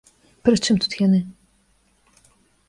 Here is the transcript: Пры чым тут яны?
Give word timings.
Пры 0.47 0.55
чым 0.67 0.79
тут 0.85 0.97
яны? 1.05 1.19